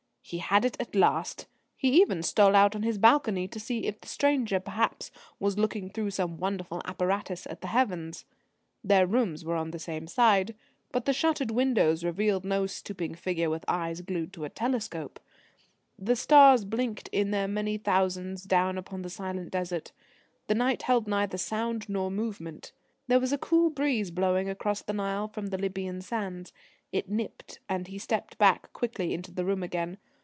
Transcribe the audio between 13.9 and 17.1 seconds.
glued to a telescope. The stars blinked